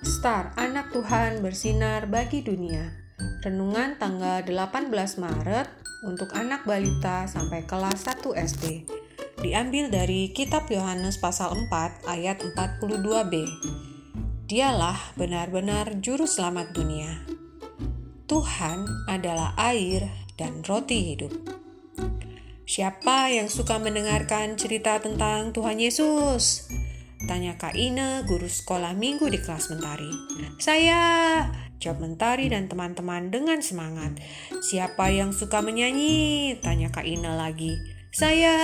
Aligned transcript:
Star, 0.00 0.56
anak 0.56 0.96
Tuhan 0.96 1.44
bersinar 1.44 2.08
bagi 2.08 2.40
dunia. 2.40 2.88
Renungan 3.44 4.00
tanggal 4.00 4.40
18 4.40 4.88
Maret 5.20 5.68
untuk 6.08 6.32
anak 6.32 6.64
balita 6.64 7.28
sampai 7.28 7.68
kelas 7.68 8.08
1 8.08 8.32
SD. 8.32 8.88
Diambil 9.44 9.92
dari 9.92 10.32
kitab 10.32 10.72
Yohanes 10.72 11.20
pasal 11.20 11.52
4 11.52 12.08
ayat 12.08 12.40
42b. 12.40 13.44
Dialah 14.48 14.96
benar-benar 15.20 16.00
juru 16.00 16.24
selamat 16.24 16.72
dunia. 16.72 17.20
Tuhan 18.24 19.04
adalah 19.04 19.52
air 19.60 20.08
dan 20.40 20.64
roti 20.64 21.12
hidup. 21.12 21.32
Siapa 22.64 23.28
yang 23.28 23.52
suka 23.52 23.76
mendengarkan 23.76 24.56
cerita 24.56 24.96
tentang 24.96 25.52
Tuhan 25.52 25.76
Yesus? 25.76 26.72
Tanya 27.20 27.52
Kak 27.60 27.76
Ine, 27.76 28.24
guru 28.24 28.48
sekolah 28.48 28.96
minggu 28.96 29.28
di 29.28 29.36
kelas 29.44 29.68
Mentari. 29.68 30.08
Saya, 30.56 31.44
jawab 31.76 32.00
Mentari 32.00 32.48
dan 32.48 32.64
teman-teman 32.64 33.28
dengan 33.28 33.60
semangat. 33.60 34.16
Siapa 34.64 35.12
yang 35.12 35.36
suka 35.36 35.60
menyanyi? 35.60 36.56
Tanya 36.64 36.88
Kak 36.88 37.04
Ine 37.04 37.36
lagi. 37.36 37.76
Saya, 38.08 38.56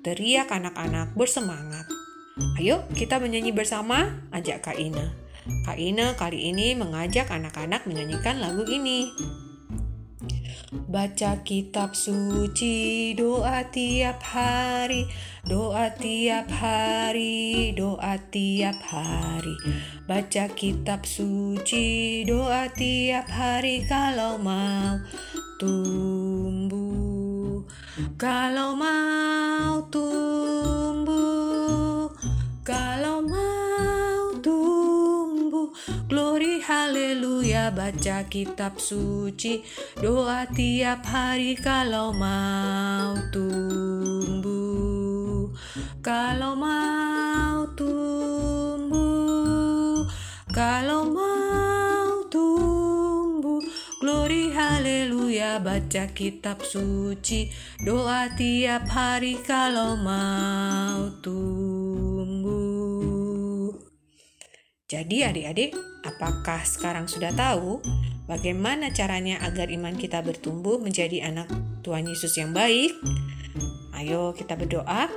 teriak 0.00 0.48
anak-anak 0.48 1.12
bersemangat. 1.20 1.84
Ayo 2.56 2.88
kita 2.96 3.20
menyanyi 3.20 3.52
bersama, 3.52 4.24
ajak 4.32 4.64
Kak 4.64 4.80
Ine. 4.80 5.12
Kak 5.68 5.76
Ine 5.76 6.16
kali 6.16 6.48
ini 6.50 6.72
mengajak 6.74 7.28
anak-anak 7.28 7.84
menyanyikan 7.84 8.40
lagu 8.40 8.64
ini. 8.64 9.12
Baca 10.84 11.40
kitab 11.40 11.96
suci, 11.96 13.16
doa 13.16 13.64
tiap 13.72 14.20
hari, 14.20 15.08
doa 15.48 15.88
tiap 15.96 16.52
hari, 16.52 17.72
doa 17.72 18.20
tiap 18.28 18.76
hari. 18.84 19.56
Baca 20.04 20.52
kitab 20.52 21.08
suci, 21.08 22.20
doa 22.28 22.68
tiap 22.68 23.24
hari 23.32 23.88
kalau 23.88 24.36
mau 24.36 25.00
tumbuh. 25.56 26.76
Kalau 28.20 28.76
mau 28.76 29.88
tumbuh, 29.88 30.25
baca 37.70 38.26
kitab 38.28 38.78
suci, 38.82 39.62
doa 39.98 40.46
tiap 40.50 41.06
hari 41.06 41.54
kalau 41.58 42.12
mau 42.14 43.14
tumbuh. 43.34 44.66
Kalau 46.04 46.54
mau 46.54 47.66
tumbuh, 47.74 49.02
kalau 50.54 51.10
mau 51.10 52.22
tumbuh, 52.30 53.58
glory 53.98 54.54
haleluya 54.54 55.58
baca 55.58 56.06
kitab 56.14 56.62
suci, 56.62 57.50
doa 57.82 58.30
tiap 58.38 58.86
hari 58.86 59.42
kalau 59.42 59.98
mau 59.98 61.10
tumbuh. 61.18 61.55
Jadi 64.86 65.26
adik-adik, 65.26 65.74
apakah 66.06 66.62
sekarang 66.62 67.10
sudah 67.10 67.34
tahu 67.34 67.82
bagaimana 68.30 68.94
caranya 68.94 69.42
agar 69.42 69.66
iman 69.66 69.98
kita 69.98 70.22
bertumbuh 70.22 70.78
menjadi 70.78 71.26
anak 71.26 71.50
Tuhan 71.82 72.06
Yesus 72.06 72.38
yang 72.38 72.54
baik? 72.54 72.94
Ayo 73.98 74.30
kita 74.30 74.54
berdoa. 74.54 75.10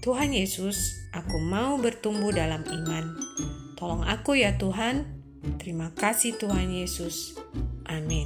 Tuhan 0.00 0.32
Yesus, 0.32 0.80
aku 1.12 1.36
mau 1.36 1.76
bertumbuh 1.76 2.32
dalam 2.32 2.64
iman. 2.64 3.12
Tolong 3.76 4.08
aku 4.08 4.40
ya 4.40 4.56
Tuhan. 4.56 5.04
Terima 5.60 5.92
kasih 5.92 6.40
Tuhan 6.40 6.72
Yesus. 6.72 7.36
Amin. 7.84 8.24